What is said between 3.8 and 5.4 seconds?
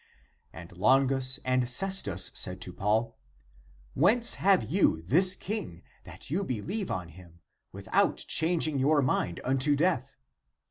Whence have you this